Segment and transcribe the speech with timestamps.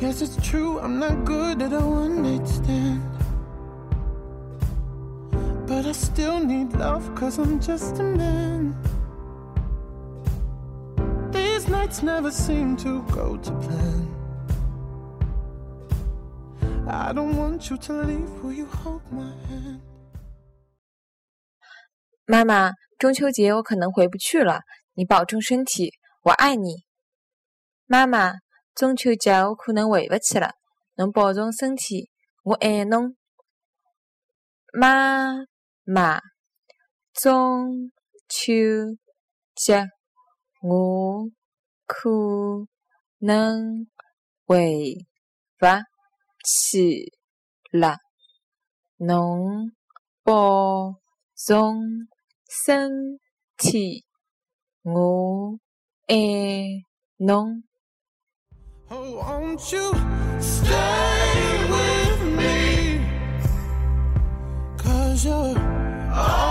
[0.00, 3.02] Guess it's true, I'm not good at a one night stand.
[5.66, 8.74] But I still need love, cause I'm just a man.
[11.30, 14.08] These nights never seem to go to plan.
[16.88, 19.82] I don't want you to leave, will you hold my hand?
[22.24, 24.62] 妈妈，中秋节我可能回不去了，
[24.94, 25.92] 你保重身体，
[26.22, 26.84] 我爱你。
[27.86, 28.36] 妈妈，
[28.74, 30.54] 中秋节我可能回不去了，
[30.96, 32.10] 侬保重身体，
[32.42, 33.16] 我爱侬。
[34.72, 35.34] 妈
[35.84, 36.20] 妈，
[37.12, 37.90] 中
[38.28, 38.52] 秋
[39.54, 39.86] 节
[40.62, 41.28] 我
[41.86, 42.08] 可
[43.18, 43.86] 能
[44.46, 44.96] 回
[45.58, 45.66] 不
[46.44, 47.12] 去
[47.72, 47.98] 了，
[48.96, 49.72] 侬
[50.22, 50.94] 保
[51.34, 51.82] 重
[52.64, 53.18] 身
[53.58, 54.06] 体，
[54.82, 55.58] 我
[56.06, 56.16] 爱
[57.16, 57.64] 侬。
[58.92, 59.92] Oh, won't you
[60.40, 63.06] stay with me?
[64.78, 65.56] Cause you're
[66.12, 66.49] all